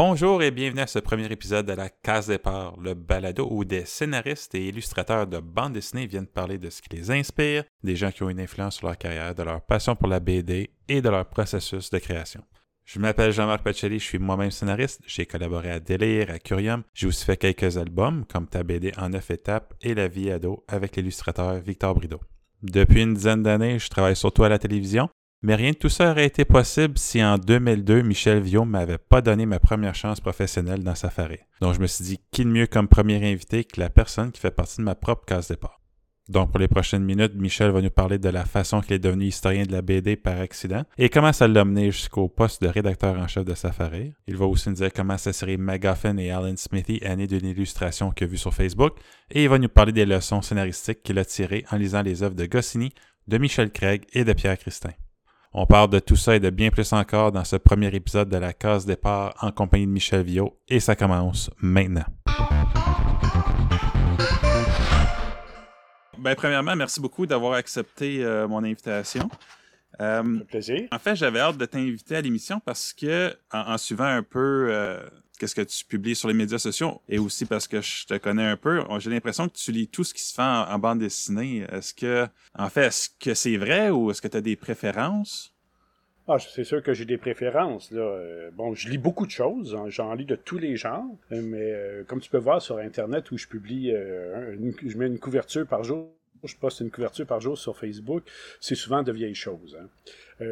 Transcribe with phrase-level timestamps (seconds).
[0.00, 3.84] Bonjour et bienvenue à ce premier épisode de la Case Départ, le balado où des
[3.84, 8.12] scénaristes et illustrateurs de bande dessinée viennent parler de ce qui les inspire, des gens
[8.12, 11.08] qui ont une influence sur leur carrière, de leur passion pour la BD et de
[11.08, 12.44] leur processus de création.
[12.84, 17.08] Je m'appelle Jean-Marc Pacelli, je suis moi-même scénariste, j'ai collaboré à Délire, à Curium, j'ai
[17.08, 20.94] aussi fait quelques albums comme Ta BD en neuf étapes et La vie ado avec
[20.94, 22.20] l'illustrateur Victor Brideau.
[22.62, 25.08] Depuis une dizaine d'années, je travaille surtout à la télévision,
[25.42, 29.20] mais rien de tout ça aurait été possible si en 2002, Michel Viau m'avait pas
[29.20, 31.38] donné ma première chance professionnelle dans Safari.
[31.60, 34.40] Donc je me suis dit, qui de mieux comme premier invité que la personne qui
[34.40, 35.78] fait partie de ma propre case départ?
[36.28, 39.24] Donc pour les prochaines minutes, Michel va nous parler de la façon qu'il est devenu
[39.24, 43.18] historien de la BD par accident et comment ça l'a mené jusqu'au poste de rédacteur
[43.18, 44.12] en chef de Safari.
[44.26, 48.10] Il va aussi nous dire comment sa série Magaffin et Alan Smithy est d'une illustration
[48.10, 48.98] qu'il a vue sur Facebook
[49.30, 52.36] et il va nous parler des leçons scénaristiques qu'il a tirées en lisant les œuvres
[52.36, 52.92] de Goscinny,
[53.26, 54.90] de Michel Craig et de Pierre Christin.
[55.54, 58.36] On parle de tout ça et de bien plus encore dans ce premier épisode de
[58.36, 62.04] la case départ en compagnie de Michel Viau et ça commence maintenant.
[66.18, 69.30] Ben, premièrement, merci beaucoup d'avoir accepté euh, mon invitation.
[70.02, 70.86] Euh, plaisir.
[70.92, 75.00] En fait, j'avais hâte de t'inviter à l'émission parce que, en, suivant un peu euh,
[75.38, 78.46] qu'est-ce que tu publies sur les médias sociaux et aussi parce que je te connais
[78.46, 81.66] un peu, j'ai l'impression que tu lis tout ce qui se fait en, bande dessinée.
[81.70, 82.26] Est-ce que,
[82.58, 85.54] en fait, est-ce que c'est vrai ou est-ce que tu as des préférences?
[86.30, 87.88] Ah, c'est sûr que j'ai des préférences.
[87.94, 89.86] Euh, bon, je lis beaucoup de choses, hein.
[89.88, 93.38] j'en lis de tous les genres, mais euh, comme tu peux voir sur Internet où
[93.38, 96.10] je publie, euh, je mets une couverture par jour,
[96.44, 98.24] je poste une couverture par jour sur Facebook,
[98.60, 99.78] c'est souvent de vieilles choses.
[99.80, 99.88] Hein.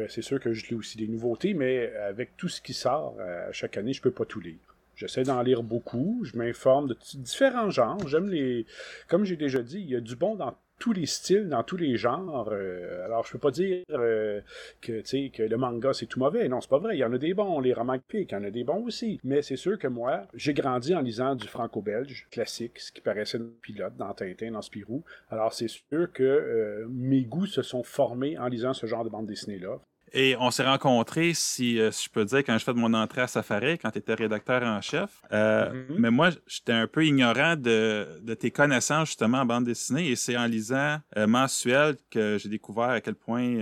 [0.09, 3.51] c'est sûr que je lis aussi des nouveautés, mais avec tout ce qui sort à
[3.51, 4.57] chaque année, je peux pas tout lire.
[4.97, 6.23] J'essaie d'en lire beaucoup.
[6.23, 8.05] Je m'informe de différents genres.
[8.07, 8.65] J'aime les.
[9.07, 11.77] Comme j'ai déjà dit, il y a du bon dans tous les styles, dans tous
[11.77, 12.49] les genres.
[12.51, 14.41] Euh, alors, je peux pas dire euh,
[14.81, 16.47] que, que le manga, c'est tout mauvais.
[16.49, 16.95] Non, c'est pas vrai.
[16.95, 17.59] Il y en a des bons.
[17.59, 19.19] Les romans il y en a des bons aussi.
[19.23, 23.37] Mais c'est sûr que moi, j'ai grandi en lisant du franco-belge classique, ce qui paraissait
[23.37, 25.03] une pilote dans Tintin, dans Spirou.
[25.29, 29.09] Alors, c'est sûr que euh, mes goûts se sont formés en lisant ce genre de
[29.09, 29.79] bande dessinée-là.
[30.13, 32.93] Et on s'est rencontrés, si, euh, si, je peux dire, quand je fais de mon
[32.93, 35.21] entrée à Safari, quand tu étais rédacteur en chef.
[35.31, 35.95] Euh, mm-hmm.
[35.99, 40.15] Mais moi, j'étais un peu ignorant de, de, tes connaissances justement en bande dessinée et
[40.15, 43.57] c'est en lisant euh, Mensuel que j'ai découvert à quel point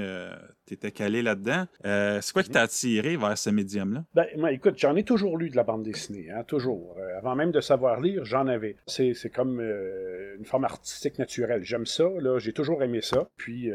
[0.66, 1.66] tu étais calé là-dedans.
[1.84, 4.04] c'est quoi qui t'a attiré vers ce médium-là?
[4.14, 6.98] Ben, moi, écoute, j'en ai toujours lu de la bande dessinée, hein, toujours.
[7.18, 8.76] avant même de savoir lire, j'en avais.
[8.88, 11.64] C'est, c'est comme une forme artistique naturelle.
[11.64, 13.30] J'aime ça, là, j'ai toujours aimé ça.
[13.38, 13.72] Puis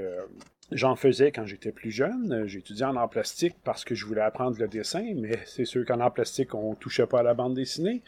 [0.73, 2.45] J'en faisais quand j'étais plus jeune.
[2.47, 5.85] J'ai étudié en art plastique parce que je voulais apprendre le dessin, mais c'est sûr
[5.85, 8.03] qu'en art plastique, on touchait pas à la bande dessinée.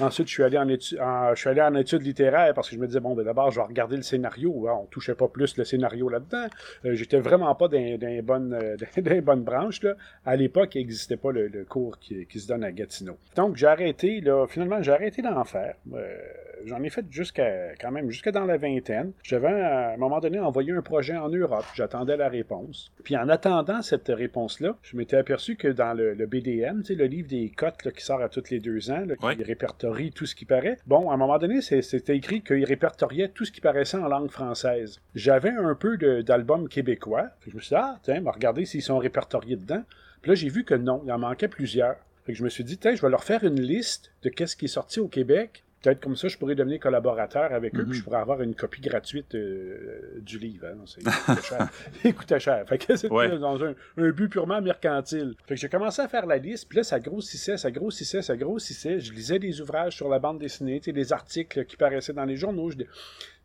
[0.00, 2.80] Ensuite, je suis allé en, études je suis allé en études littéraires parce que je
[2.80, 4.68] me disais, bon, ben, d'abord, je vais regarder le scénario.
[4.68, 6.46] On touchait pas plus le scénario là-dedans.
[6.84, 9.82] Euh, j'étais vraiment pas dans, les bonnes, euh, bonnes branches.
[9.82, 9.94] Là.
[10.24, 13.18] À l'époque, il n'existait pas le, cours qui, se donne à Gatineau.
[13.36, 15.74] Donc, j'ai arrêté, là, finalement, j'ai arrêté d'en faire.
[15.92, 16.16] Euh,
[16.64, 19.12] j'en ai fait jusqu'à, quand même, jusqu'à dans la vingtaine.
[19.22, 21.64] J'avais, à un moment donné, envoyé un projet en Europe.
[21.74, 22.92] J'attendais la réponse.
[23.04, 27.50] Puis en attendant cette réponse-là, je m'étais aperçu que dans le, BDM, le livre des
[27.50, 31.10] cotes qui sort à tous les deux ans, qui répertorie tout ce qui paraît, bon,
[31.10, 35.00] à un moment donné, c'était écrit qu'il répertoriait tout ce qui paraissait en langue française.
[35.14, 37.30] J'avais un peu d'albums québécois.
[37.46, 39.82] je me suis dit, ah, tiens, regardez s'ils sont répertoriés dedans.
[40.22, 41.96] Puis là, j'ai vu que non, il en manquait plusieurs.
[42.24, 44.56] Fait que je me suis dit, tiens, je vais leur faire une liste de qu'est-ce
[44.56, 47.94] qui est sorti au Québec peut-être comme ça, je pourrais devenir collaborateur avec eux, puis
[47.94, 48.04] je mhm.
[48.04, 50.66] pourrais avoir une copie gratuite euh, du livre.
[50.66, 50.84] Hein.
[50.86, 51.02] C'est
[51.42, 51.68] cher.
[52.04, 52.64] Il coûtait cher.
[52.68, 55.34] Fait que c'était dans un, but purement mercantile.
[55.46, 58.36] Fait que j'ai commencé à faire la liste, puis là, ça grossissait, ça grossissait, ça
[58.36, 59.00] grossissait.
[59.00, 62.70] Je lisais des ouvrages sur la bande dessinée, des articles qui paraissaient dans les journaux.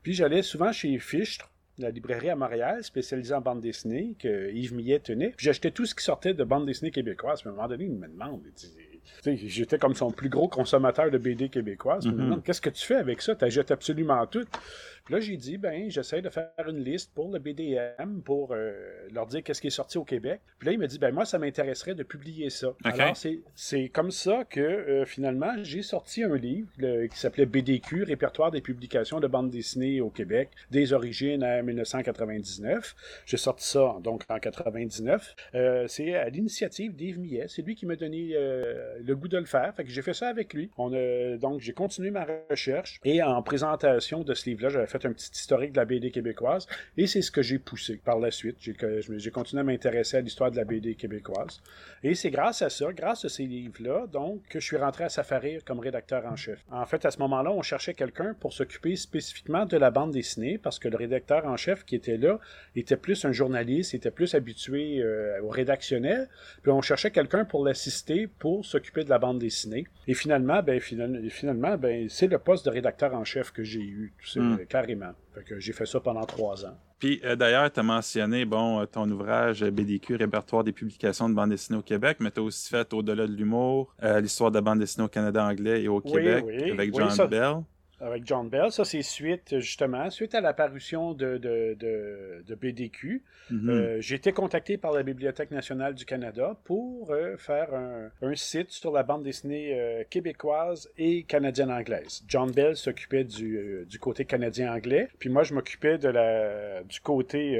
[0.01, 4.73] Puis j'allais souvent chez Fichtre, la librairie à Montréal, spécialisée en bande dessinée, que Yves
[4.73, 5.33] Millet tenait.
[5.35, 7.41] Puis j'achetais tout ce qui sortait de bande dessinée québécoise.
[7.45, 8.41] À un moment donné, il me demande,
[9.25, 12.05] J'étais comme son plus gros consommateur de BD québécoise.
[12.05, 12.41] Mm-hmm.
[12.41, 13.35] Qu'est-ce que tu fais avec ça?
[13.35, 14.45] Tu achètes absolument tout.
[15.05, 18.71] Puis là, j'ai dit, ben, j'essaie de faire une liste pour le BDM pour euh,
[19.11, 20.39] leur dire qu'est-ce qui est sorti au Québec.
[20.59, 22.73] Puis là, il m'a dit, ben, moi, ça m'intéresserait de publier ça.
[22.85, 23.13] Alors,
[23.53, 28.61] c'est comme ça que euh, finalement, j'ai sorti un livre qui s'appelait BDQ, Répertoire des
[28.61, 32.95] publications de bande dessinée au Québec, des origines à 1999.
[33.25, 35.35] J'ai sorti ça donc en 99.
[35.55, 37.47] Euh, c'est à l'initiative d'Yves Millet.
[37.49, 39.75] C'est lui qui m'a donné le goût de le faire.
[39.75, 40.69] Fait que j'ai fait ça avec lui.
[40.77, 45.07] On a, donc, j'ai continué ma recherche et en présentation de ce livre-là, j'avais fait
[45.07, 46.67] un petit historique de la BD québécoise,
[46.97, 48.57] et c'est ce que j'ai poussé par la suite.
[48.59, 51.61] J'ai continué à m'intéresser à l'histoire de la BD québécoise.
[52.03, 55.09] Et c'est grâce à ça, grâce à ces livres-là, donc, que je suis rentré à
[55.09, 56.63] Safarir comme rédacteur en chef.
[56.71, 60.57] En fait, à ce moment-là, on cherchait quelqu'un pour s'occuper spécifiquement de la bande dessinée,
[60.57, 62.39] parce que le rédacteur en chef qui était là
[62.75, 66.29] était plus un journaliste, était plus habitué euh, au rédactionnel,
[66.61, 69.85] puis on cherchait quelqu'un pour l'assister, pour s'occuper de la bande dessinée.
[70.07, 74.13] Et finalement, ben, finalement, ben, c'est le poste de rédacteur en chef que j'ai eu,
[74.35, 74.57] hmm.
[74.83, 75.13] Carrément.
[75.33, 76.77] Fait que j'ai fait ça pendant trois ans.
[76.99, 81.33] Puis euh, d'ailleurs, tu as mentionné bon, euh, ton ouvrage BDQ, Répertoire des publications de
[81.33, 84.61] bande dessinée au Québec, mais tu as aussi fait Au-delà de l'humour, l'histoire de la
[84.61, 87.55] bande dessinée au Canada anglais et au Québec avec John Bell
[88.03, 88.71] avec John Bell.
[88.71, 93.23] Ça, c'est suite, justement, suite à l'apparition de, de, de, BDQ.
[93.49, 93.69] Mhm.
[93.69, 98.35] Euh, j'ai été contacté par la Bibliothèque nationale du Canada pour euh, faire un, un,
[98.35, 102.23] site sur la bande dessinée euh, québécoise et canadienne-anglaise.
[102.27, 107.59] John Bell s'occupait du, du, côté canadien-anglais, puis moi, je m'occupais de la, du côté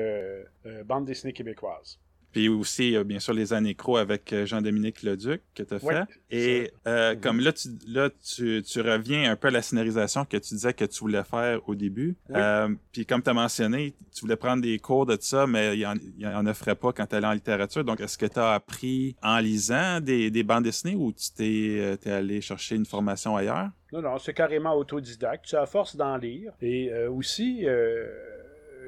[0.85, 1.99] bande dessinée québécoise.
[2.33, 6.03] Puis aussi, bien sûr, les anécros avec euh, Jean-Dominique Leduc que tu as fait.
[6.31, 10.37] Et euh, comme là, tu, là tu, tu, reviens un peu à la scénarisation que
[10.37, 12.17] tu disais que tu voulais faire au début.
[12.31, 15.87] Euh, puis comme tu as mentionné, tu voulais prendre des cours de ça, mais il
[16.17, 17.83] n'y en, offrait pas quand tu allais en littérature.
[17.83, 21.97] Donc, est-ce que tu as appris en lisant des, des bandes dessinées ou tu t'es
[22.03, 23.69] es allé chercher une formation ailleurs?
[23.91, 25.45] Non, non, c'est carrément autodidacte.
[25.45, 26.51] Tu as force d'en lire.
[26.63, 27.67] Et aussi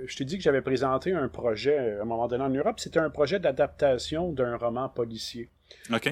[0.06, 2.80] je t'ai dit que j'avais présenté un projet à un moment donné en Europe.
[2.80, 5.50] C'était un projet d'adaptation d'un roman policier.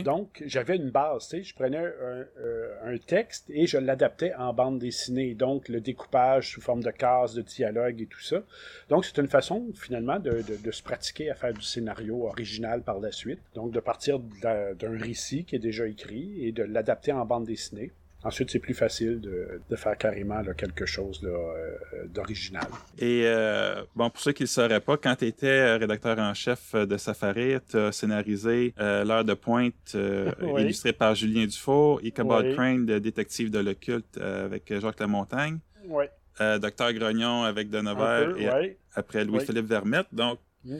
[0.04, 4.54] Donc, j'avais une base, tu sais, je prenais euh, un, texte et je l'adaptais en
[4.54, 8.44] bande dessinée, donc le découpage sous forme de cases, de dialogue et tout ça.
[8.90, 13.00] Donc, c'est une façon, finalement, de, de, se pratiquer à faire du scénario original par
[13.00, 13.40] la suite.
[13.56, 17.92] Donc, de partir d'un récit qui est déjà écrit et de l'adapter en bande dessinée.
[18.25, 22.68] Ensuite, c'est plus facile de, de faire carrément quelque chose euh, d'original.
[22.98, 26.18] Et euh, bon, pour ceux qui ne le sauraient pas, quand tu étais euh, rédacteur
[26.20, 29.98] en chef de Safari, tu as scénarisé L'heure de pointe,
[30.58, 35.60] illustré par Julien Dufault, Ichabod Crane, de détective de l'occulte avec Jacques Lamontagne.
[35.86, 36.06] Oui.
[36.40, 40.08] Docteur Grognon avec Denevers et après Louis-Philippe Vermette.
[40.14, 40.78] Donc, mm.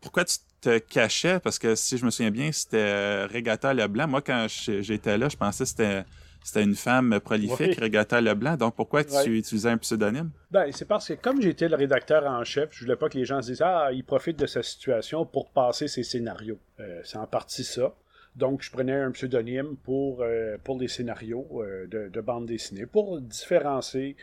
[0.00, 1.40] pourquoi tu te cachais?
[1.40, 4.06] Parce que si je me souviens bien, c'était Regatta Leblanc.
[4.06, 6.04] Moi, quand j'étais là, je pensais que c'était
[6.42, 8.56] c'était une femme prolifique, Regatta Leblanc.
[8.56, 10.30] Donc, pourquoi tu utilisais un pseudonyme?
[10.50, 13.24] Ben, c'est parce que comme j'étais le rédacteur en chef, je voulais pas que les
[13.24, 16.58] gens se disent Ah, il profite de sa situation pour passer ses scénarios.
[16.80, 17.94] Euh, c'est en partie ça.
[18.36, 22.86] Donc, je prenais un pseudonyme pour, euh, pour les scénarios euh, de, de bande dessinée,
[22.86, 24.14] pour différencier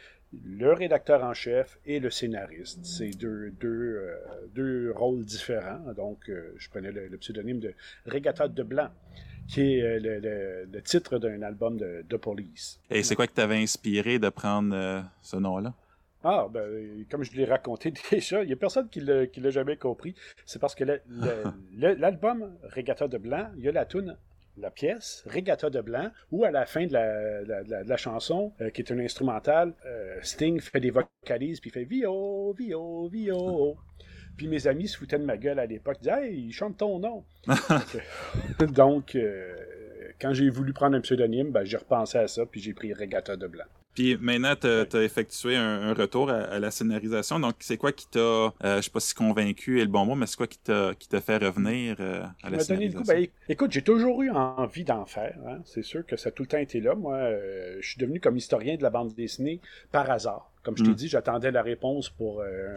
[0.45, 2.79] le rédacteur en chef et le scénariste.
[2.83, 4.01] C'est deux, deux,
[4.55, 5.93] deux rôles différents.
[5.95, 7.73] Donc, je prenais le, le, pseudonyme de
[8.07, 8.89] Regatta de Blanc
[9.47, 12.79] qui est euh, le, titre d'un album de, de, Police.
[12.89, 15.73] Et c'est quoi qui t'avait inspiré de prendre euh, ce nom-là?
[16.23, 20.15] Ah, ben, comme je l'ai raconté déjà, il n'y a personne qui l'a jamais compris.
[20.45, 20.83] C'est parce que
[21.75, 24.17] l'album Regatta de Blanc, il y a la tune
[24.55, 28.91] la pièce, Regatta de Blanc, où à la fin de la, chanson, euh, qui est
[28.91, 29.73] un instrumental,
[30.21, 33.75] Sting fait des vocalises, puis il fait Vio, Vio, Vio.
[34.37, 36.77] Puis mes amis se foutaient de ma gueule à l'époque, ils disaient Hey, il chante
[36.77, 37.23] ton nom.
[38.73, 39.55] Donc, euh,
[40.19, 43.35] quand j'ai voulu prendre un pseudonyme, ben, j'ai repensé à ça, puis j'ai pris Regatta
[43.35, 43.65] de Blanc.
[43.93, 47.39] Puis maintenant, tu as, effectué un, retour à, la scénarisation.
[47.39, 50.15] Donc, c'est quoi qui t'a, euh, je sais pas si convaincu est le bon mot,
[50.15, 53.03] mais c'est quoi qui t'a, qui t'a fait revenir euh, à la scénarisation?
[53.13, 55.37] Ben, écoute, j'ai toujours eu envie d'en faire.
[55.47, 55.59] Hein.
[55.65, 56.95] C'est sûr que ça a tout le temps été là.
[56.95, 57.19] Moi,
[57.79, 59.61] je suis devenu comme historien de la bande dessinée
[59.91, 60.52] par hasard.
[60.63, 60.95] Comme je t'ai mm.
[60.95, 62.73] dit, j'attendais la réponse pour euh,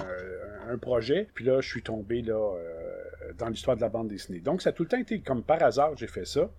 [0.69, 4.41] un, projet, puis là, je suis tombé là euh, dans l'histoire de la bande dessinée.
[4.41, 6.51] Donc, ça a tout le temps été comme par hasard, j'ai fait ça.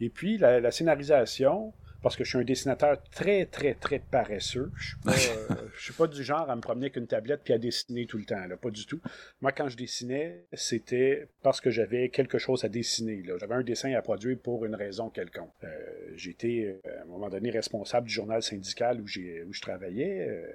[0.00, 1.72] Et puis, la scénarisation,
[2.04, 4.70] parce que je suis un dessinateur très, très, très paresseux.
[4.76, 5.12] Je suis pas,
[5.52, 8.18] euh, suis pas du genre à me promener avec une tablette puis à dessiner tout
[8.18, 9.00] le temps, là, pas du tout.
[9.40, 13.24] Moi, quand je dessinais, c'était parce que j'avais quelque chose à dessiner.
[13.40, 15.50] J'avais un dessin à produire pour une raison quelconque.
[15.64, 15.68] Euh,
[16.14, 20.28] J'étais, euh, à un moment donné, responsable du journal syndical où, où je travaillais.
[20.28, 20.46] Euh,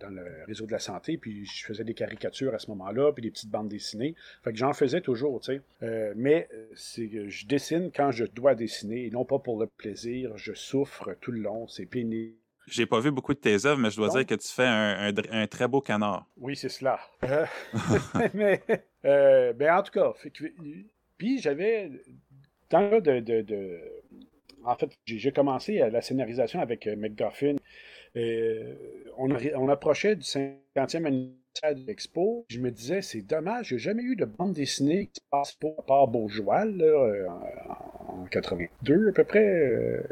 [0.00, 3.22] dans le réseau de la santé, puis je faisais des caricatures à ce moment-là, puis
[3.22, 4.14] des petites bandes dessinées.
[4.42, 5.60] Fait que j'en faisais toujours, tu sais.
[5.82, 9.66] Euh, mais euh, c'est, je dessine quand je dois dessiner, et non pas pour le
[9.66, 10.36] plaisir.
[10.36, 12.34] Je souffre tout le long, c'est pénible.
[12.68, 15.12] J'ai pas vu beaucoup de tes œuvres, mais je dois dire que tu fais un,
[15.32, 16.26] un, très beau canard.
[16.36, 17.00] Oui, c'est cela.
[18.34, 18.62] mais,
[19.02, 20.12] ben, en tout cas,
[21.18, 21.90] puis j'avais,
[22.70, 23.80] dans de, de, de,
[24.64, 27.56] en fait, j'ai commencé la scénarisation avec McGuffin
[28.16, 28.74] euh,
[29.16, 32.44] on, approchait du 50e anniversaire de l'expo.
[32.48, 35.74] Je me disais, c'est dommage, j'ai jamais eu de bande dessinée qui se passe pas
[35.78, 37.26] à part Beaujois, euh,
[38.08, 40.02] en, 82 à peu près.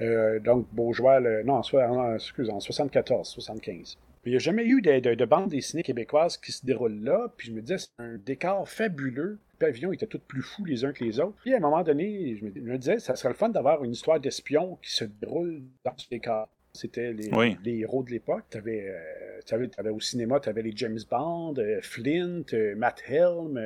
[0.00, 3.98] Euh, donc Beaujois, non, en, excuse, en 74, 75.
[4.26, 7.32] Il n'y a jamais eu de, de, bande dessinée québécoise qui se déroule là.
[7.38, 9.38] Puis je me disais, c'est un décor fabuleux.
[9.54, 11.36] Les pavillons étaient tous plus fous les uns que les autres.
[11.40, 14.20] Puis à un moment donné, je me, disais, ça serait le fun d'avoir une histoire
[14.20, 16.48] d'espion qui se déroule dans ce décor.
[16.80, 18.44] C'était les, héros de l'époque.
[18.50, 23.58] Tu avais, euh, au cinéma, tu avais les James Bond, euh, Flint, euh, Matt Helm.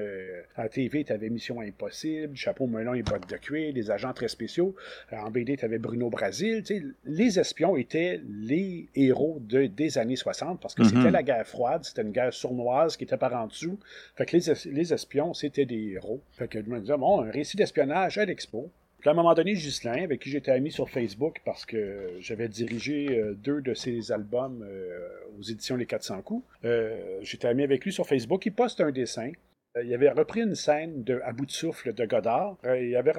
[0.57, 4.13] à la TV, tu avais Mission Impossible, Chapeau melon et bottes de cuir, des agents
[4.13, 4.75] très spéciaux.
[5.13, 6.63] en BD, tu avais Bruno Brasil.
[7.05, 10.89] les espions étaient les héros de, des années 60 parce que Mhm.
[10.89, 13.79] c'était la guerre froide, c'était une guerre sournoise qui était par en dessous.
[14.17, 16.21] Fait que les, es- les espions, c'était des héros.
[16.33, 18.71] Fait que je me disais, bon, un récit d'espionnage à l'expo.
[19.05, 22.49] Puis à un moment donné, Ghislain, avec qui j'étais ami sur Facebook parce que j'avais
[22.49, 24.99] dirigé euh, deux de ses albums euh,
[25.39, 28.47] aux éditions Les 400 coups, euh, j'étais ami avec lui sur Facebook.
[28.47, 29.31] Il poste un dessin.
[29.77, 32.57] Euh, Il avait repris une scène de À bout de souffle de Godard.
[32.65, 33.13] Euh, il y avait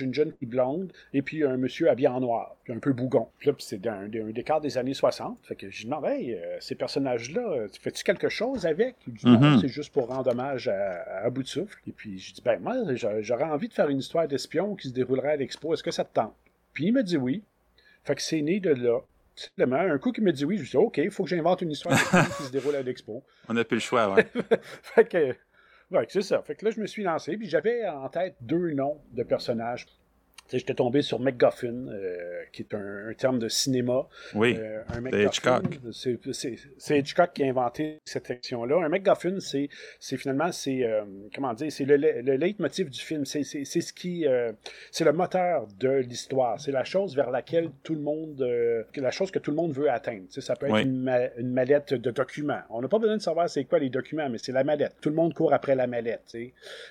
[0.00, 3.28] une jeune fille blonde et puis un monsieur habillé en noir, puis un peu bougon.
[3.38, 5.38] Puis là, puis c'est un, un décor des années 60.
[5.46, 8.96] Fait que je demande, hey, euh, ces personnages-là, fais-tu quelque chose avec?
[9.06, 9.60] Il dit, non, Mhm.
[9.60, 11.78] c'est juste pour rendre hommage à, à, bout de souffle.
[11.86, 14.88] Et puis je dis, ben moi, j'a- j'aurais envie de faire une histoire d'espion qui
[14.88, 15.72] se déroulerait à l'expo.
[15.74, 16.34] Est-ce que ça te tente?
[16.72, 17.42] Puis il me dit oui.
[18.04, 18.98] Fait que c'est né de là.
[19.36, 21.62] Simplement, un coup qu'il me dit oui, je lui dis, OK, il faut que j'invente
[21.62, 23.22] une histoire d'espion qui se déroule à l'expo.
[23.48, 24.26] On n'a plus le choix, ouais.
[24.82, 25.34] fait que,
[25.92, 26.42] ouais, c'est ça.
[26.42, 29.86] Fait que là, je me suis lancé, puis j'avais en tête deux noms de personnages.
[30.58, 34.06] J'étais tombé sur MacGuffin, euh, qui est un, un terme de cinéma.
[34.34, 34.56] Oui.
[34.58, 35.78] Euh, un MacGuffin, Hitchcock.
[35.92, 38.76] c'est- C'est c'est Hitchcock qui a inventé cette section-là.
[38.84, 39.68] Un MacGuffin, c'est
[39.98, 41.02] c'est finalement, c'est euh,
[41.34, 43.24] comment dire, c'est le, le leitmotiv du film.
[43.24, 44.26] C'est c'est- c'est ce qui,
[44.90, 46.60] c'est le moteur de l'histoire.
[46.60, 48.40] C'est la chose vers laquelle tout le monde,
[48.96, 50.24] la chose que tout le monde veut atteindre.
[50.30, 50.82] Ça peut être Oui.
[50.82, 52.60] une, ma- une mallette de documents.
[52.70, 54.94] On n'a pas besoin de savoir c'est quoi les documents, mais c'est la mallette.
[55.00, 56.36] Tout le monde court après la mallette.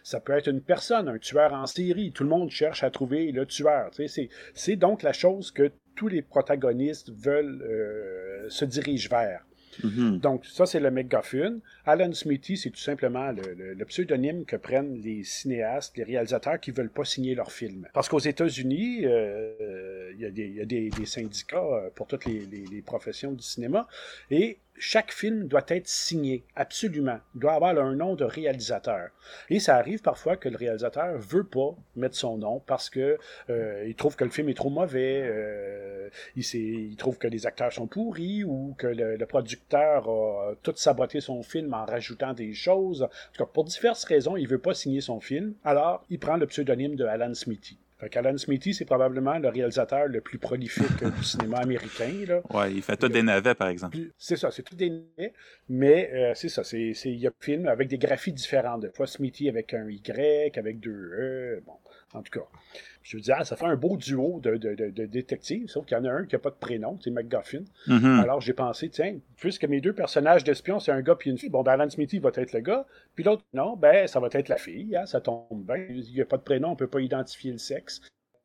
[0.03, 2.11] Ça peut être une personne, un tueur en série.
[2.11, 3.91] Tout le monde cherche à trouver le tueur.
[4.63, 9.41] C'est donc la chose que tous les protagonistes veulent euh, se dirigent vers.
[9.83, 10.19] Mhm.
[10.19, 11.53] Donc, ça, c'est le MacGuffin.
[11.85, 16.59] Alan Smithy, c'est tout simplement le, le- le pseudonyme que prennent les cinéastes, les réalisateurs
[16.59, 17.87] qui veulent pas signer leur film.
[17.93, 21.89] Parce qu'aux États-Unis, euh, il y a, des, il y a des- des syndicats euh,
[21.95, 23.87] pour toutes les, les- les professions du cinéma,
[24.29, 27.19] et chaque film doit être signé, absolument.
[27.35, 29.09] Il doit avoir un nom de réalisateur.
[29.51, 33.19] Et ça arrive parfois que le réalisateur veut pas mettre son nom parce que
[33.51, 37.85] euh, trouve que le film est trop mauvais, euh, il, trouve que les acteurs sont
[37.85, 43.03] pourris ou que le, le producteur a tout saboté son film en rajoutant des choses.
[43.03, 45.53] En tout cas, pour diverses raisons, il veut pas signer son film.
[45.63, 47.77] Alors, il prend le pseudonyme de Alan Smithy.
[48.01, 52.11] Fait qu'Alan Smithy, c'est probablement le réalisateur le plus prolifique du cinéma américain.
[52.27, 52.41] Là.
[52.49, 53.95] Ouais, il fait tout des navets, par exemple.
[54.17, 55.33] C'est ça, c'est tout des nez,
[55.69, 58.81] mais euh, c'est ça, c'est, il y a des films avec des graphies différentes.
[58.81, 61.73] Des fois, Smithy avec un Y, avec deux E, bon,
[62.13, 62.45] en tout cas.
[63.03, 65.85] Je veux dire, ah, ça fait un beau duo de, de, de, de détectives, sauf
[65.85, 67.63] qu'il y en a un qui n'a pas de prénom, c'est McGuffin.
[67.87, 68.19] Mhm.
[68.19, 71.49] Alors j'ai pensé, tiens, puisque mes deux personnages d'espion, c'est un gars puis une fille,
[71.49, 74.49] bon, ben Alan Smithy va être le gars, puis l'autre, non, ben ça va être
[74.49, 76.87] la fille, hein, ça tombe bien, il n'y a pas de prénom, on ne peut
[76.87, 78.01] pas identifier le sexe.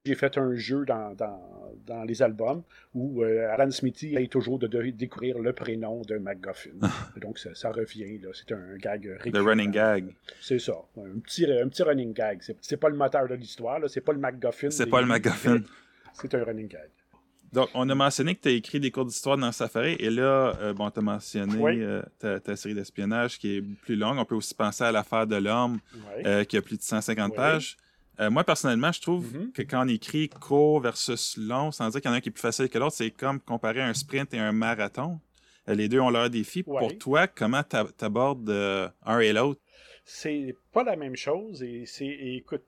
[0.06, 1.40] J'ai fait un jeu dans, dans,
[1.86, 2.62] dans les albums
[2.94, 6.70] où euh, Alan Smithy essaye toujours de, de découvrir le prénom de McGuffin.
[7.20, 9.44] Donc ça, ça revient, c'est un gag The récurrent.
[9.44, 10.14] running gag.
[10.40, 12.40] C'est ça, un petit, un petit running gag.
[12.60, 14.70] C'est, pas le moteur de l'histoire, c'est pas le McGuffin.
[14.70, 15.58] C'est pas le MacGuffin.
[16.14, 16.88] C'est un running gag.
[17.52, 20.56] Donc, on a mentionné que tu as écrit des cours d'histoire dans Safari, et là,
[20.60, 21.80] euh, bon, tu as mentionné Oui.
[21.82, 24.18] euh, ta, ta série d'espionnage qui est plus longue.
[24.18, 25.78] On peut aussi penser à l'affaire de l'homme,
[26.24, 27.36] euh, qui a plus de 150 Oui.
[27.36, 27.76] pages.
[28.20, 29.52] Euh, moi, personnellement, je trouve Mhm.
[29.52, 32.30] que quand on écrit court versus long, sans dire qu'il y en a un qui
[32.30, 35.20] est plus facile que l'autre, c'est comme comparer un sprint et un marathon.
[35.68, 36.62] Euh, les deux ont leur défi.
[36.66, 36.78] Ouais.
[36.78, 38.48] Pour toi, comment tu abordes
[39.04, 39.60] un et l'autre?
[40.08, 41.62] c'est pas la même chose.
[41.64, 42.62] Et c'est, écoute,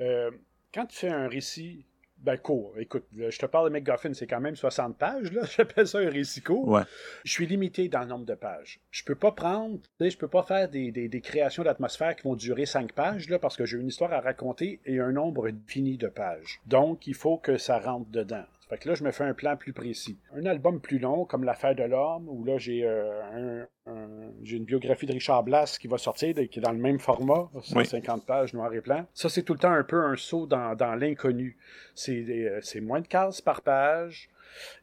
[0.00, 0.30] euh,
[0.72, 1.84] quand tu fais un récit,
[2.24, 5.86] ben court, écoute, je te parle de McGuffin, c'est quand même 60 pages, là, j'appelle
[5.86, 6.66] ça un récit court.
[6.68, 6.82] Ouais.
[7.24, 8.80] Je suis limité dans le nombre de pages.
[8.90, 12.16] Je peux pas prendre, tu sais, je peux pas faire des, des- des créations d'atmosphère
[12.16, 15.12] qui vont durer 5 pages, là, parce que j'ai une histoire à raconter et un
[15.12, 16.60] nombre fini de pages.
[16.66, 18.44] Donc, il faut que ça rentre dedans.
[18.70, 20.18] Fait que là, je me fais un plan plus précis.
[20.34, 24.56] Un album plus long, comme L'affaire de l'homme, où là, j'ai euh, un- un- j'ai
[24.56, 28.26] une biographie de Richard Blas qui va sortir, qui est dans le même format, 150
[28.26, 29.06] pages, noir et blanc.
[29.14, 31.56] Ça, c'est tout le temps un peu un saut dans, dans l'inconnu.
[31.94, 34.28] C'est euh, c'est moins de cases par page.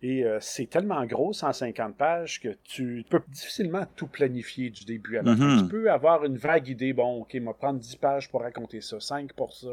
[0.03, 5.17] Et euh, c'est tellement gros, 150 pages, que tu peux difficilement tout planifier du début
[5.17, 5.46] à la fin.
[5.55, 5.63] Mhm.
[5.63, 9.00] Tu peux avoir une vague idée, bon, ok, m'a prendre 10 pages pour raconter ça,
[9.00, 9.70] 5 pour ça.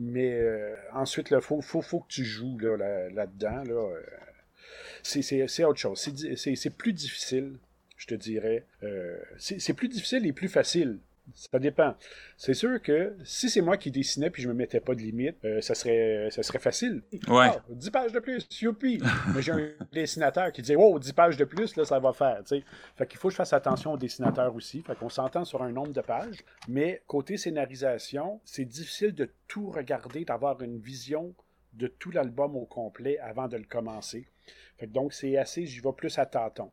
[0.00, 3.62] Mais euh, ensuite, il faut, faut, faut que tu joues là, là- là-dedans.
[3.62, 4.00] Là, euh,
[5.04, 6.00] c'est- c'est c'est autre chose.
[6.00, 7.52] C'est plus difficile,
[7.96, 8.66] je te dirais.
[8.82, 10.98] Euh, c'est plus difficile et plus facile
[11.34, 11.94] Ça dépend.
[12.36, 15.36] C'est sûr que si c'est moi qui dessinais puis je me mettais pas de limite,
[15.44, 17.02] euh, ça, serait, ça serait facile.
[17.28, 17.50] Ouais.
[17.68, 19.02] 10 pages de plus, youpi!
[19.34, 22.42] Mais j'ai un dessinateur qui dit Oh, 10 pages de plus, là, ça va faire.
[22.44, 22.62] sais.
[22.96, 24.82] Fait qu'il faut que je fasse attention au dessinateur aussi.
[24.82, 26.44] Fait qu'on s'entend sur un nombre de pages.
[26.68, 31.34] Mais côté scénarisation, c'est difficile de tout regarder, d'avoir une vision
[31.72, 34.28] de tout l'album au complet avant de le commencer.
[34.78, 36.70] Fait que donc, c'est assez, j'y vais plus à tâtons.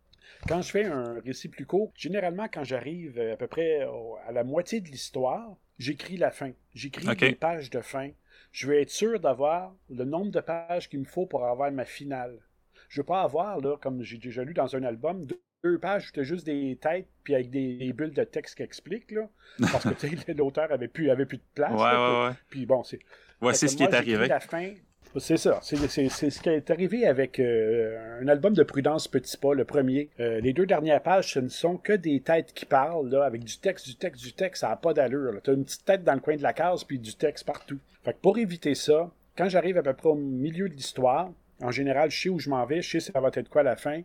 [0.47, 3.81] Quand je fais un récit plus court, généralement, quand j'arrive à peu près
[4.27, 6.51] à la moitié de l'histoire, j'écris la fin.
[6.73, 7.21] J'écris Ok.
[7.21, 8.11] les pages de fin.
[8.51, 11.85] Je veux être sûr d'avoir le nombre de pages qu'il me faut pour avoir ma
[11.85, 12.39] finale.
[12.89, 16.23] Je veux pas avoir, là, comme j'ai déjà lu dans un album, deux, pages où
[16.23, 19.29] juste des têtes puis avec des, des bulles de texte qui expliquent, là.
[19.71, 21.71] Parce que l'auteur avait plus, avait plus de place.
[21.71, 22.35] Ouais, là, ouais, ouais.
[22.49, 22.99] Puis bon, c'est.
[23.39, 24.27] Voici ce qui est arrivé.
[24.27, 24.73] la fin.
[25.17, 25.59] C'est ça.
[25.61, 30.09] C'est ce qui est arrivé avec euh, un album de Prudence Petit Pas, le premier.
[30.19, 33.43] Euh, les deux dernières pages, ce ne sont que des têtes qui parlent, là, avec
[33.43, 34.61] du texte, du texte, du texte.
[34.61, 35.39] Ça n'a pas d'allure.
[35.43, 37.79] Tu as une petite tête dans le coin de la case, puis du texte partout.
[38.03, 41.71] Fait que pour éviter ça, quand j'arrive à peu près au milieu de l'histoire, en
[41.71, 44.01] général, je sais où je m'en vais, je sais ça va être quoi la fin.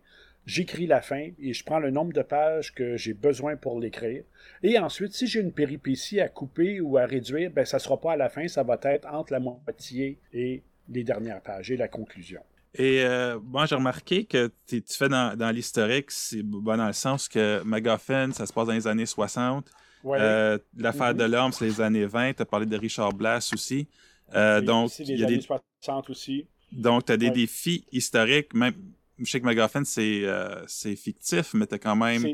[0.46, 4.24] J'écris la fin et je prends le nombre de pages que j'ai besoin pour l'écrire.
[4.62, 8.12] Et ensuite, si j'ai une péripétie à couper ou à réduire, ben ça sera pas
[8.12, 11.88] à la fin, ça va être entre la moitié et les dernières pages et la
[11.88, 12.40] conclusion.
[12.74, 16.92] Et euh, moi, j'ai remarqué que tu fais dans, dans l'historique, c'est bon, dans le
[16.92, 19.70] sens que McGuffin, ça se passe dans les années 60.
[20.04, 20.18] Ouais.
[20.20, 21.18] Euh, L'affaire Mhm.
[21.18, 22.34] de l'homme, c'est les années 20.
[22.34, 23.88] Tu as parlé de Richard Blass aussi.
[24.34, 26.46] Euh, Et donc, il les y a années des, 60 aussi.
[26.70, 27.32] donc, tu as des Ouais.
[27.32, 28.52] défis historiques.
[28.54, 28.74] Même,
[29.18, 32.24] je sais que McGuffin, c'est euh, c'est fictif, mais tu as quand même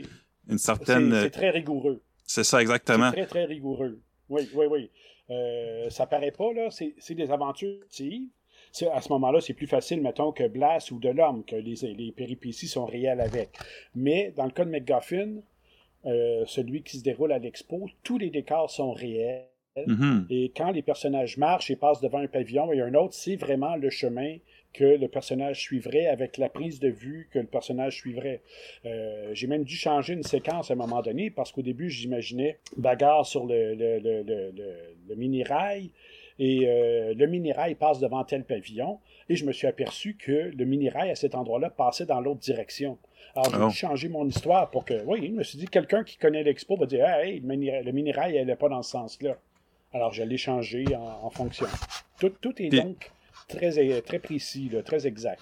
[0.49, 1.13] une certaine.
[1.23, 2.03] c'est très rigoureux.
[2.27, 3.11] C'est ça, exactement.
[3.11, 4.01] C'est très, très rigoureux.
[4.29, 4.91] Oui, oui, oui.
[5.31, 6.69] Euh, ça paraît pas, là.
[6.71, 7.79] C'est des aventures
[8.93, 12.13] À ce moment-là, c'est plus facile, mettons, que Blas ou de l'homme, que les, les
[12.13, 13.51] péripéties sont réelles avec.
[13.95, 15.37] Mais dans le cas de McGuffin,
[16.07, 19.45] euh, celui qui se déroule à l'expo, tous les décors sont réels.
[19.87, 20.27] Mhm.
[20.31, 23.75] Et quand les personnages marchent et passent devant un pavillon et un autre, c'est vraiment
[23.77, 24.37] le chemin
[24.73, 28.41] que le personnage suivrait avec la prise de vue que le personnage suivrait.
[28.87, 32.59] Euh, J'ai même dû changer une séquence à un moment donné parce qu'au début, j'imaginais
[32.77, 35.91] bagarre sur le, le, le, le, le- le mini-rail
[36.39, 38.99] et euh, le mini-rail passe devant tel pavillon
[39.29, 42.99] et je me suis aperçu que le mini-rail à cet endroit-là passait dans l'autre direction.
[43.37, 43.69] Alors j'ai Oh.
[43.69, 46.77] dû changer mon histoire pour que, oui, je me suis dit, quelqu'un qui connaît l'expo
[46.77, 49.37] va dire, hey, le mini- le mini-rail, elle n'est pas dans ce sens-là.
[49.93, 51.67] Alors, je l'ai changé en, en fonction.
[52.19, 53.11] Tout, tout est Puis- donc
[53.49, 55.41] très, très précis, là, très exact.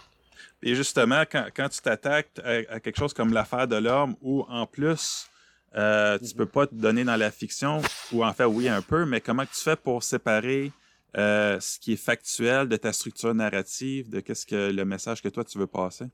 [0.62, 4.44] Et justement, quand, quand tu t'attaques à, à quelque chose comme l'affaire de l'homme, où
[4.48, 5.26] en plus,
[5.74, 6.32] euh, tu Mhm.
[6.36, 7.80] peux pas te donner dans la fiction,
[8.12, 10.70] ou en fait, oui, un peu, mais comment tu fais pour séparer
[11.16, 15.28] euh, ce qui est factuel de ta structure narrative, de qu'est-ce que le message que
[15.28, 16.06] toi tu veux passer?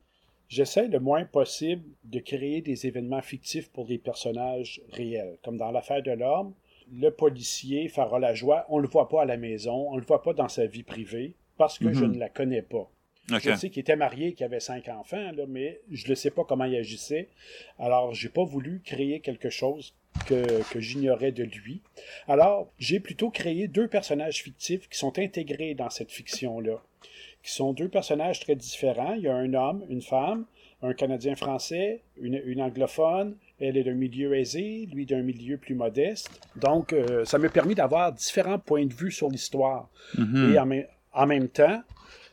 [0.48, 5.38] J'essaie le moins possible de créer des événements fictifs pour des personnages réels.
[5.44, 6.54] Comme dans l'affaire de l'homme,
[6.90, 10.32] le policier Farah Lajoie, on le voit pas à la maison, on le voit pas
[10.32, 11.94] dans sa vie privée, parce que Mhm.
[11.94, 12.90] je ne la connais pas.
[13.30, 13.40] OK.
[13.42, 16.44] Je sais qu'il était marié, qu'il avait cinq enfants, là, mais je ne sais pas
[16.44, 17.28] comment il agissait.
[17.78, 19.94] Alors, j'ai pas voulu créer quelque chose
[20.26, 21.82] que, que j'ignorais de lui.
[22.26, 26.82] Alors, j'ai plutôt créé deux personnages fictifs qui sont intégrés dans cette fiction-là,
[27.42, 29.12] qui sont deux personnages très différents.
[29.14, 30.46] Il y a un homme, une femme,
[30.82, 33.36] un Canadien français, une, une anglophone.
[33.60, 36.30] Elle est d'un milieu aisé, lui d'un milieu plus modeste.
[36.56, 39.88] Donc, euh, ça m'a permis d'avoir différents points de vue sur l'histoire.
[40.16, 40.54] Mhm.
[40.54, 41.82] Et en même temps,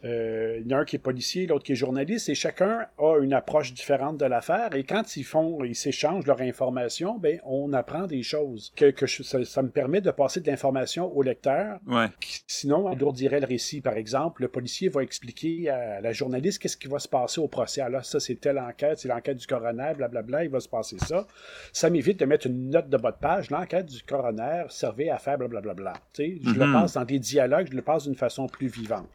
[0.06, 2.86] euh, il y en a un qui est policier, l'autre qui est journaliste, et chacun
[2.98, 4.76] a une approche différente de l'affaire.
[4.76, 8.72] Et quand ils font, ils s'échangent leur information, ben, on apprend des choses.
[8.76, 12.08] Que, que je- ça, ça me permet de passer de l'information au lecteur, Ouais.
[12.20, 13.82] qui, sinon alourdirait le récit.
[13.82, 17.48] Par exemple, le policier va expliquer à la journaliste qu'est-ce qui va se passer au
[17.48, 17.82] procès.
[17.82, 21.26] Alors ça, c'est telle enquête, c'est l'enquête du coroner, blablabla, il va se passer ça.
[21.74, 23.50] Ça m'évite de mettre une note de bas de page.
[23.50, 25.94] L'enquête du coroner servait à faire blablabla.
[26.14, 26.74] Tu sais, je le Mhm.
[26.74, 29.08] passe dans des dialogues, je le passe d'une façon plus vivante.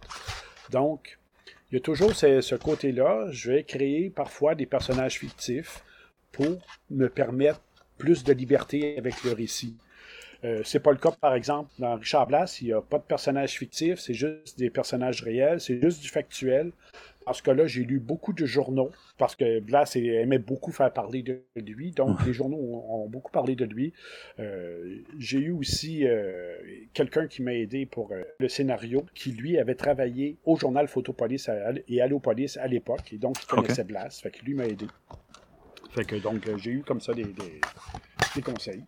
[0.70, 1.18] Donc,
[1.70, 3.26] il y a toujours ce, côté-là.
[3.30, 5.84] Je vais créer parfois des personnages fictifs
[6.32, 6.58] pour
[6.90, 7.60] me permettre
[7.98, 9.76] plus de liberté avec le récit.
[10.44, 13.02] Euh, c'est pas le cas, par exemple, dans Richard Blas, il n'y a pas de
[13.02, 16.72] personnages fictifs, c'est juste des personnages réels, c'est juste du factuel.
[17.30, 21.22] En ce cas-là, j'ai lu beaucoup de journaux, parce que Blas aimait beaucoup faire parler
[21.22, 23.92] de lui, donc les journaux ont, ont beaucoup parlé de lui.
[24.40, 26.56] Euh, j'ai eu aussi euh,
[26.92, 31.48] quelqu'un qui m'a aidé pour euh, le scénario, qui lui avait travaillé au journal Photopolis
[31.48, 34.86] à- et Allopolis à l'époque, et donc il connaissait Blas, fait que lui m'a aidé.
[35.92, 37.60] Fait que donc j'ai eu comme ça des, des-
[38.34, 38.82] des conseils.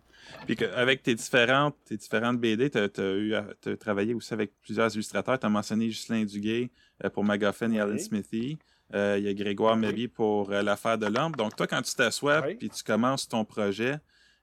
[0.45, 5.39] Puis avec tes différentes, tes différentes BD, tu as, travaillé aussi avec plusieurs illustrateurs.
[5.39, 6.69] Tu as mentionné Ghislain Duguay
[7.03, 7.99] euh, pour McGuffin et Alan Oui.
[7.99, 8.57] Smithy.
[8.93, 10.07] Euh, Il y a Grégoire Oui.
[10.07, 11.33] Pour euh, l'affaire de l'homme.
[11.33, 12.55] Donc, toi, quand tu t'assois Oui.
[12.55, 13.97] puis tu commences ton projet,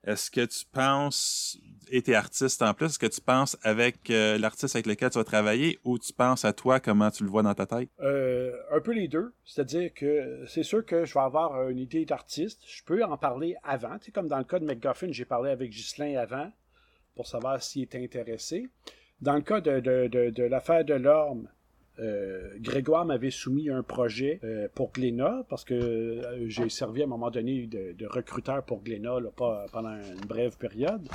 [0.05, 1.59] est-ce que tu penses,
[1.91, 5.19] et t'es artiste en plus, est-ce que tu penses avec euh, l'artiste avec lequel tu
[5.19, 7.91] vas travailler ou tu penses à toi, comment tu le vois dans ta tête?
[8.01, 9.33] Euh, un peu les deux.
[9.45, 12.63] C'est-à-dire que c'est sûr que je vais avoir une idée d'artiste.
[12.67, 13.99] Je peux en parler avant.
[14.15, 16.51] Comme dans le cas de McGuffin, j'ai parlé avec Ghislain avant
[17.15, 18.69] pour savoir s'il était intéressé.
[19.21, 21.49] Dans le cas de l'affaire de l'orme,
[22.01, 27.05] euh, Grégoire m'avait soumis un projet euh, pour Glénat parce que euh, j'ai servi à
[27.05, 31.07] un moment donné de, recruteur pour Glénat pas, pendant une brève période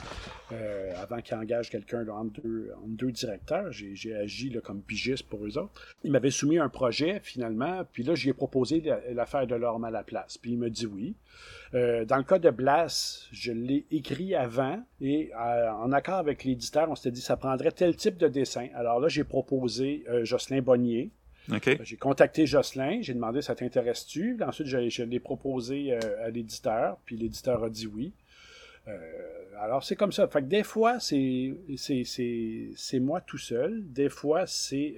[1.02, 3.72] avant qu'il engage quelqu'un entre deux, deux, directeurs.
[3.72, 5.96] J'ai agi comme pigiste pour eux autres.
[6.04, 9.92] Il m'avait soumis un projet finalement, puis là j'y ai proposé l'affaire de l'orme à
[9.92, 10.38] la place.
[10.38, 11.16] Puis il me dit oui.
[11.76, 16.46] Euh, dans le cas de Blas, je l'ai écrit avant et euh, en accord avec
[16.46, 18.68] l'éditeur, on s'était dit que ça prendrait tel type de dessin.
[18.76, 21.12] Alors là, j'ai proposé euh, Jocelyn Bonnier.
[21.82, 24.38] J'ai contacté Jocelyn, j'ai demandé ça t'intéresse-tu.
[24.42, 28.14] Ensuite, je, l'ai proposé à l'éditeur, puis l'éditeur a dit oui.
[29.62, 30.28] alors, c'est comme ça.
[30.28, 31.54] Fait que des fois, c'est,
[33.00, 33.84] moi tout seul.
[33.92, 34.96] Des fois, c'est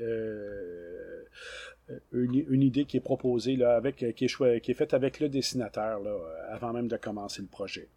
[2.12, 6.00] une, idée qui est proposée, là, avec, qui, est qui est faite avec le dessinateur
[6.02, 6.17] là,
[6.50, 7.88] avant même de commencer le projet.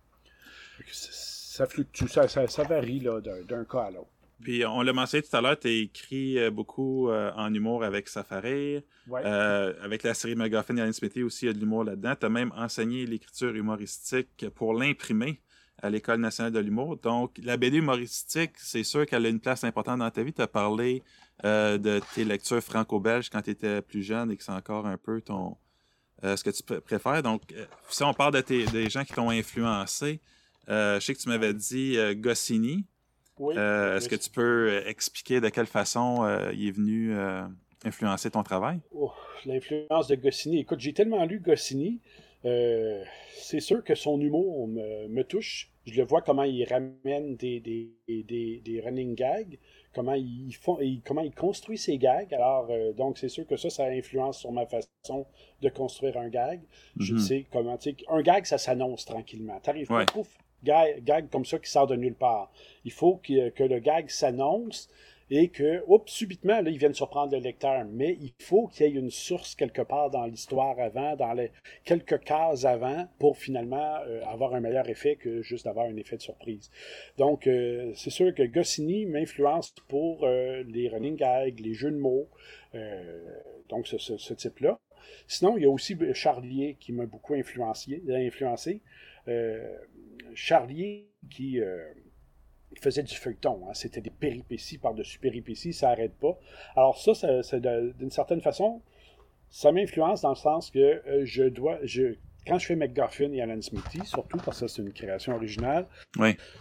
[0.86, 4.10] Ça fluctue, ça, ça, varie d'un cas à l'autre.
[4.40, 7.84] Puis on l'a mentionné tout à l'heure, tu as écrit euh, beaucoup euh, en humour
[7.84, 8.82] avec Safari.
[9.12, 12.14] Euh, avec la série McGuffin et Alan Smithy aussi, il y a de l'humour là-dedans.
[12.18, 15.40] Tu as même enseigné l'écriture humoristique pour l'imprimer
[15.82, 16.96] à l'École nationale de l'humour.
[16.96, 20.32] Donc, la BD humoristique, c'est sûr qu'elle a une place importante dans ta vie.
[20.32, 21.02] Tu as parlé
[21.44, 24.98] euh, de tes lectures franco-belges quand tu étais plus jeune et que c'est encore un
[24.98, 25.56] peu ton
[26.22, 27.22] euh, ce que tu préfères.
[27.22, 30.20] Donc, euh, si on parle de tes, des gens qui t'ont influencé,
[30.68, 32.84] je sais que tu m'avais dit Goscinny.
[33.38, 37.16] Oui, Est-ce que tu peux expliquer de quelle façon il est venu
[37.84, 38.80] influencer ton travail?
[38.92, 39.10] Oh,
[39.46, 40.58] l'influence de Goscinny.
[40.58, 42.00] Écoute, j'ai tellement lu Goscinny.
[42.42, 45.70] c'est sûr que son humour me, me, touche.
[45.90, 49.58] Je le vois comment il ramène des, des, des, des running gags
[49.94, 52.32] comment il, font, comment il construit ses gags.
[52.32, 55.26] Alors, euh, donc, c'est sûr que ça, ça influence sur ma façon
[55.60, 56.60] de construire un gag.
[56.98, 57.20] Je mhm.
[57.20, 59.58] sais comment, tu sais, un gag, ça s'annonce tranquillement.
[59.60, 60.28] T'arrives pas, pouf,
[60.62, 62.52] gag, gag comme ça qui sort de nulle part.
[62.84, 64.88] Il faut que, que le gag s'annonce
[65.30, 67.84] et que, oups, subitement, là, ils viennent surprendre le lecteur.
[67.88, 71.52] Mais il faut qu'il y ait une source quelque part dans l'histoire avant, dans les
[71.84, 76.16] quelques cases avant, pour finalement euh, avoir un meilleur effet que juste avoir un effet
[76.16, 76.70] de surprise.
[77.16, 81.98] Donc, euh, c'est sûr que Goscinny m'influence pour euh, les running gags, les jeux de
[81.98, 82.28] mots,
[83.68, 84.78] donc ce, type-là.
[85.26, 88.02] Sinon, il y a aussi Charlier qui m'a beaucoup influencé.
[90.34, 91.60] Charlier qui
[92.72, 93.62] il faisait du feuilleton.
[93.68, 93.74] Hein.
[93.74, 96.38] C'était des péripéties par-dessus péripéties, ça n'arrête pas.
[96.76, 97.12] Alors ça,
[97.60, 98.80] d'une certaine façon,
[99.48, 101.78] ça m'influence dans le sens que euh, je dois,
[102.46, 105.86] quand je fais McGuffin et Alan Smithy, surtout parce que c'est une création originale,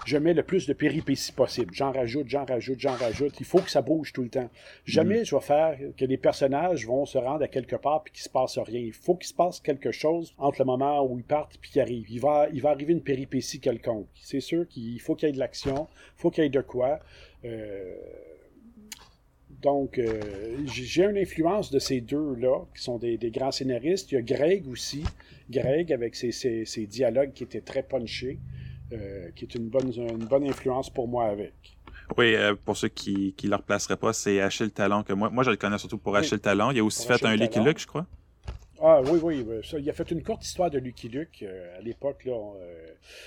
[0.06, 1.74] je mets le plus de péripéties possible.
[1.74, 3.40] J'en rajoute, j'en rajoute, j'en rajoute.
[3.40, 4.50] Il faut que ça bouge tout le temps.
[4.86, 5.26] Jamais mm.
[5.26, 8.30] je vais faire que les personnages vont se rendre à quelque part puis qu'il se
[8.30, 8.82] passe rien.
[8.82, 11.82] Il faut qu'il se passe quelque chose entre le moment où ils partent puis qu'ils
[11.82, 12.10] arrivent.
[12.10, 14.08] Il va, il va arriver une péripétie quelconque.
[14.16, 15.88] C'est sûr qu'il faut qu'il y ait de l'action,
[16.18, 17.00] il faut qu'il y ait de quoi.
[17.46, 17.96] Euh,
[19.62, 20.22] donc, euh,
[20.66, 24.12] j'ai une influence de ces deux-là, qui sont des, grands scénaristes.
[24.12, 25.04] Il y a Greg aussi.
[25.50, 28.40] Greg, avec ses, dialogues qui étaient très punchés,
[28.92, 31.54] euh, qui est une bonne, une bonne influence pour moi avec.
[32.18, 35.30] Oui, euh, pour ceux qui ne le replaceraient pas, c'est Achille Talon que moi.
[35.30, 36.72] Moi, je le connais surtout pour Achille Talon.
[36.72, 38.08] Il a aussi fait un Lucky Luke, je crois.
[38.82, 39.46] Ah oui, oui.
[39.78, 41.44] il a fait une courte histoire de Lucky Luke
[41.78, 42.28] à l'époque.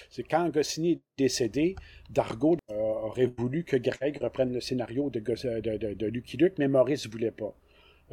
[0.09, 1.77] c'est quand Goscinny est décédé,
[2.09, 7.13] Dargo aurait voulu que Greg reprenne le scénario de, de, Lucky Luke, mais Maurice ne
[7.13, 7.55] voulait pas.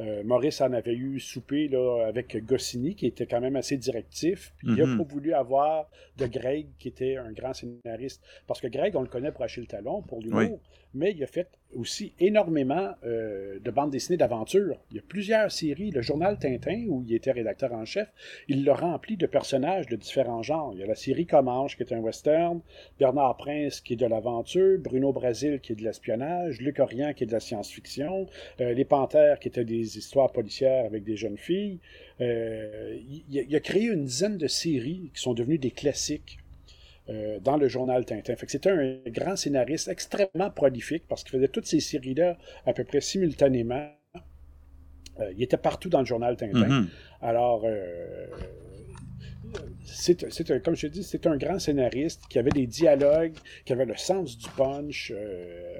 [0.00, 4.54] Euh, Maurice en avait eu souper là, avec Goscinny, qui était quand même assez directif.
[4.56, 4.98] Puis Il n'a mhm.
[4.98, 8.22] pas voulu avoir de Greg, qui était un grand scénariste.
[8.46, 10.60] Parce que Greg, on le connaît pour acheter le talon, pour l'humour,
[10.94, 14.76] mais il a fait aussi énormément euh, de bandes dessinées d'aventure.
[14.90, 15.90] Il y a plusieurs séries.
[15.90, 18.08] Le journal Tintin, où il était rédacteur en chef,
[18.48, 20.72] il l'a rempli de personnages de différents genres.
[20.74, 22.60] Il y a la série Comanche, qui est un western,
[22.98, 27.24] Bernard Prince, qui est de l'aventure, Bruno Brasil, qui est de l'espionnage, Luc Orient, qui
[27.24, 28.26] est de la science-fiction,
[28.60, 31.78] euh, Les Panthères, qui étaient des histoires policières avec des jeunes filles.
[32.20, 32.98] Euh,
[33.28, 36.38] il, a créé une dizaine de séries qui sont devenues des classiques
[37.10, 38.34] euh, dans le journal Tintin.
[38.46, 43.00] c'était un grand scénariste extrêmement prolifique parce qu'il faisait toutes ces séries-là à peu près
[43.00, 43.88] simultanément.
[45.18, 46.68] Euh, il était partout dans le journal Tintin.
[46.68, 46.86] Mm-hmm.
[47.22, 48.26] Alors, euh,
[49.84, 53.96] c'est, comme je dis, c'est un grand scénariste qui avait des dialogues, qui avait le
[53.96, 55.12] sens du punch,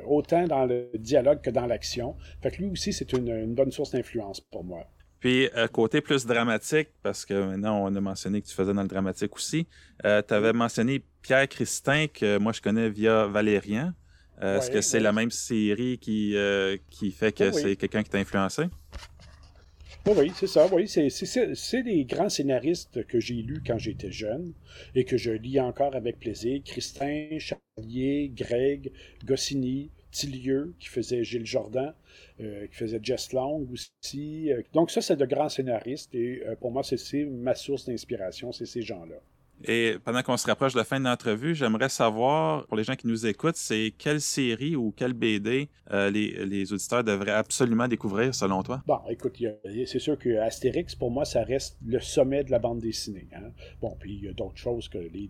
[0.06, 2.16] autant dans le dialogue que dans l'action.
[2.42, 4.88] Fait que lui aussi, c'est une bonne source d'influence pour moi.
[5.20, 8.82] Puis, euh, côté plus dramatique, parce que maintenant, on a mentionné que tu faisais dans
[8.82, 9.66] le dramatique aussi,
[10.06, 13.92] euh, tu avais mentionné Pierre Christin, que moi, je connais via Valérian.
[14.42, 16.34] Euh, Est-ce que c'est la même série qui,
[16.88, 18.64] qui fait que c'est quelqu'un qui t'a influencé?
[20.06, 20.66] Oui, c'est ça.
[20.72, 24.54] Oui, c'est des grands scénaristes que j'ai lus quand j'étais jeune
[24.94, 26.62] et que je lis encore avec plaisir.
[26.64, 28.92] Christin, Charlier, Greg,
[29.24, 31.94] Goscinny, Tillieu, qui faisait Gilles Jordan,
[32.40, 34.52] euh, qui faisait Jess Long aussi.
[34.52, 38.52] Euh, donc ça, c'est de grands scénaristes et euh, pour moi, c'est ma source d'inspiration,
[38.52, 39.16] c'est ces gens-là.
[39.64, 42.94] Et pendant qu'on se rapproche de la fin de l'entrevue, j'aimerais savoir, pour les gens
[42.94, 48.62] qui nous écoutent, c'est quelle série ou quelle BD les, auditeurs devraient absolument découvrir selon
[48.62, 48.82] toi?
[48.86, 49.42] Bon, écoute,
[49.86, 53.28] c'est sûr que Astérix, pour moi, ça reste le sommet de la bande dessinée.
[53.34, 53.50] Hein.
[53.80, 55.28] Bon, puis il y a d'autres choses que les,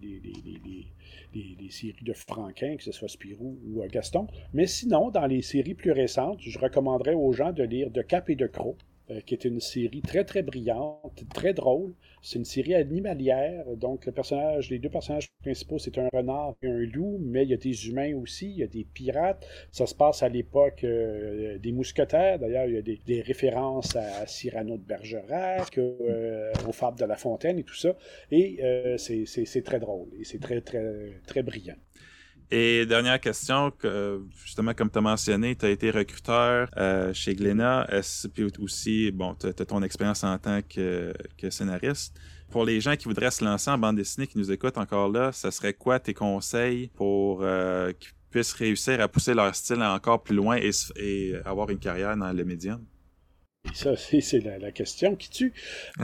[1.35, 4.27] les, séries de Franquin, que ce soit Spirou ou euh, Gaston.
[4.53, 8.29] Mais sinon, dans les séries plus récentes, je recommanderais aux gens de lire De Cap
[8.31, 8.77] et de Croc,
[9.11, 11.95] euh, qui est une série très très brillante, très drôle.
[12.23, 17.19] C'est une série animalière, donc les deux personnages principaux, c'est un renard et un loup,
[17.21, 19.47] mais il y a des humains aussi, il y a des pirates.
[19.73, 22.39] Ça se passe à l'époque euh, des mousquetaires.
[22.39, 27.17] D'ailleurs, il y a des, références à Cyrano de Bergerac, euh, aux fables de La
[27.17, 27.97] Fontaine et tout ça.
[28.31, 28.61] Et
[28.99, 31.77] c'est très drôle et c'est très très très brillant.
[32.53, 37.35] Et dernière question, que, justement, comme tu as mentionné, tu as été recruteur euh, chez
[37.35, 37.89] Glénat,
[38.35, 41.13] puis aussi, bon, tu as, ton expérience en tant que,
[41.49, 42.19] scénariste.
[42.51, 45.31] Pour les gens qui voudraient se lancer en bande dessinée, qui nous écoutent encore là,
[45.31, 50.25] ce serait quoi tes conseils pour euh, qu'ils puissent réussir à pousser leur style encore
[50.25, 52.85] plus loin et, avoir une carrière dans le médium?
[53.75, 55.53] Ça, c'est la, la, question qui tue.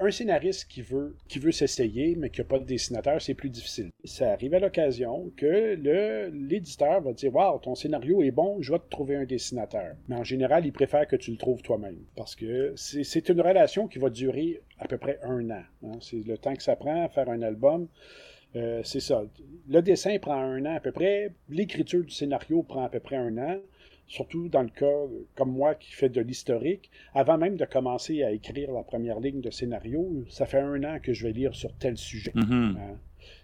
[0.00, 3.90] un scénariste qui veut, s'essayer, mais qui n'a pas de dessinateur, c'est plus difficile.
[4.04, 5.74] Ça arrive à l'occasion que
[6.32, 9.94] l'éditeur va dire Waouh, ton scénario est bon, je vais te trouver un dessinateur.
[10.08, 11.98] Mais en général, il préfère que tu le trouves toi-même.
[12.16, 15.62] Parce que c'est une relation qui va durer à peu près un an.
[15.84, 15.98] Hein.
[16.00, 17.88] C'est le temps que ça prend à faire un album.
[18.56, 19.22] Euh, c'est ça.
[19.68, 21.32] Le dessin prend un an à peu près.
[21.48, 23.58] L'écriture du scénario prend à peu près un an
[24.10, 28.32] surtout dans le cas comme moi qui fait de l'historique, avant même de commencer à
[28.32, 31.72] écrire la première ligne de scénario, ça fait un an que je vais lire sur
[31.74, 32.32] tel sujet.
[32.34, 32.76] Mm-hmm.
[32.76, 32.98] Hein.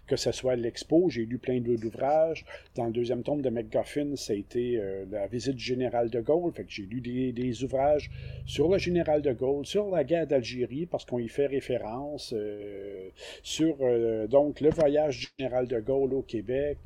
[0.07, 2.45] Que ce soit l'expo, j'ai lu plein d'ouvrages.
[2.75, 6.19] Dans le deuxième tome de McGuffin, ça a été euh, la visite du général de
[6.19, 6.51] Gaulle.
[6.51, 8.09] Fait que j'ai lu des, ouvrages
[8.45, 13.09] sur le général de Gaulle, sur la guerre d'Algérie, parce qu'on y fait référence, euh,
[13.43, 16.79] sur euh, donc le voyage du général de Gaulle au Québec,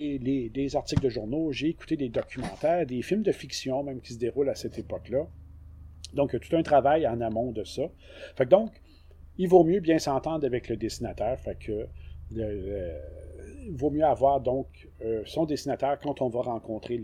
[0.00, 4.18] des articles de journaux, j'ai écouté des documentaires, des films de fiction même qui se
[4.18, 5.26] déroulent à cette époque-là.
[6.14, 7.82] Donc, il y a tout un travail en amont de ça.
[8.36, 8.72] Fait que donc,
[9.38, 11.38] il vaut mieux bien s'entendre avec le dessinateur.
[12.30, 12.66] Il
[13.70, 14.66] vaut mieux avoir donc
[15.02, 17.00] euh, son dessinateur quand on va rencontrer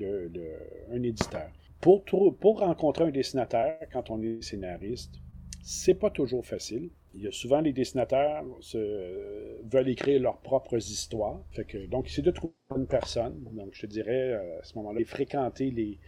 [0.92, 1.48] un éditeur.
[1.81, 5.14] Pour, pour rencontrer un dessinateur, quand on est scénariste,
[5.62, 6.90] c'est pas toujours facile.
[7.14, 8.44] Il y a souvent les dessinateurs
[9.64, 11.40] veulent écrire leurs propres histoires.
[11.88, 13.42] Donc, c'est de trouver une personne.
[13.53, 15.99] Donc, je te dirais, euh, à ce moment-là, fréquenter les,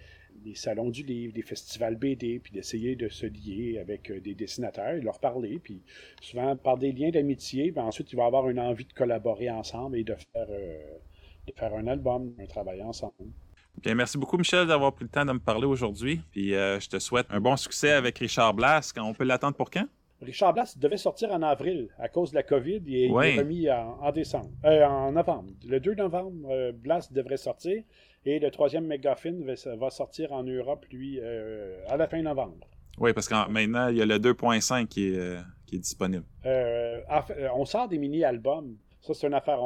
[0.54, 4.94] salons du livre, des festivals BD, puis d'essayer de se lier avec euh, des dessinateurs
[4.94, 5.58] et leur parler.
[5.58, 5.82] Puis
[6.20, 9.98] souvent, par des liens d'amitié, ben, ensuite, il va avoir une envie de collaborer ensemble
[9.98, 10.98] et de faire, euh,
[11.46, 13.32] de faire un album, un travail ensemble.
[13.80, 16.20] Bien, merci beaucoup, Michel, d'avoir pris le temps de me parler aujourd'hui.
[16.30, 18.92] Puis je te souhaite un bon succès avec Richard Blas.
[18.96, 19.86] On peut l'attendre pour quand?
[20.22, 23.70] Richard Blas devait sortir en avril à cause de la COVID et il est remis
[23.70, 25.52] en, décembre, euh, en novembre.
[25.66, 27.82] Le 2 novembre, euh, Blas devrait sortir
[28.24, 29.34] et le troisième McGuffin
[29.76, 32.68] va, sortir en Europe, lui, euh, à la fin novembre.
[32.98, 36.24] Oui, parce que maintenant, il y a le 2.5 qui est, qui est disponible.
[36.44, 38.76] on sort des mini-albums.
[39.00, 39.58] Ça, c'est une affaire.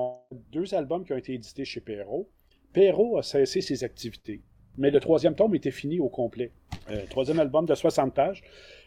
[0.50, 2.30] deux albums qui ont été édités chez Perrault.
[2.76, 4.42] Perrault a cessé ses activités.
[4.76, 6.50] Mais le troisième tome était fini au complet.
[7.08, 8.42] troisième album de 60 pages.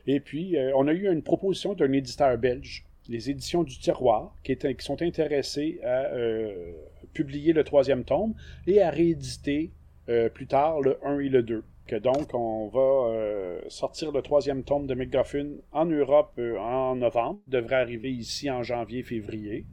[0.05, 4.35] Et puis, euh, on a eu une proposition d'un éditeur belge, les éditions du Tiroir,
[4.43, 6.71] qui, sont intéressés à euh,
[7.13, 8.35] publier le troisième tome
[8.67, 9.71] et à rééditer
[10.07, 11.63] euh, plus tard le 1 et le 2.
[11.87, 17.77] Que donc, on va sortir le troisième tome de McGuffin en Europe en novembre, devrait
[17.77, 19.65] arriver ici en janvier-février.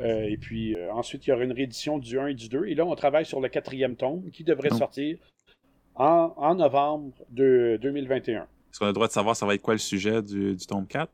[0.00, 2.66] Et puis ensuite, il y aura une réédition du 1 et du 2.
[2.66, 5.18] Et là, on travaille sur le quatrième tome qui devrait sortir
[5.94, 8.42] en, en novembre de 2021.
[8.42, 10.66] Est-ce qu'on a le droit de savoir ça va être quoi le sujet du, du
[10.66, 11.10] tome 4?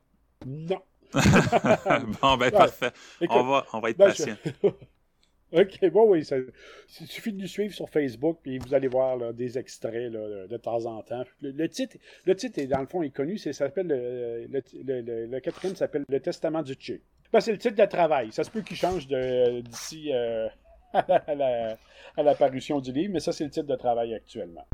[0.47, 0.81] Non.
[2.21, 2.91] bon, ben parfait.
[3.29, 4.35] on, va, on va être ben, patient.
[5.53, 6.23] OK, bon, oui.
[6.23, 10.57] Ça, il suffit de nous suivre sur Facebook, puis vous allez voir des extraits de
[10.57, 11.23] temps en temps.
[11.41, 13.37] Le, titre, le titre, est, dans le fond, est connu.
[13.37, 17.01] Ça s'appelle le, le, quatrième s'appelle Le Testament du Tché.
[17.31, 18.31] Ben, c'est le titre de travail.
[18.31, 20.47] Ça se peut qu'il change d'ici euh,
[20.93, 21.77] à, la,
[22.17, 24.67] à la du livre, mais ça, c'est le titre de travail actuellement.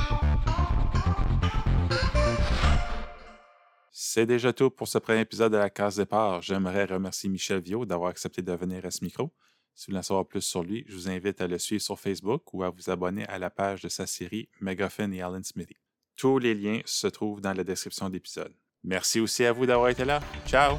[3.92, 6.42] C'est déjà tout pour ce premier épisode de la case départ.
[6.42, 9.32] J'aimerais remercier Michel Viau d'avoir accepté de venir à ce micro.
[9.76, 12.00] Si vous voulez en savoir plus sur lui, je vous invite à le suivre sur
[12.00, 15.76] Facebook ou à vous abonner à la page de sa série Megaphone et Alan Smithy.
[16.16, 18.54] Tous les liens se trouvent dans la description d'épisode.
[18.84, 20.20] Merci aussi à vous d'avoir été là.
[20.48, 20.78] Ciao!